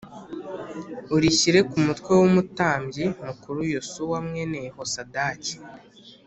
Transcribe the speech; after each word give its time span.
urishyire 1.15 1.59
ku 1.69 1.77
mutwe 1.85 2.11
w 2.19 2.21
umutambyi 2.29 3.05
mukuru 3.25 3.59
Yosuwa 3.73 4.17
mwene 4.27 4.57
Yehosadaki 4.65 5.53